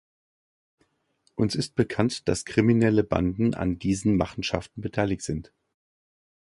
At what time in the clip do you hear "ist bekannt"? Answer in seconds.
1.53-2.27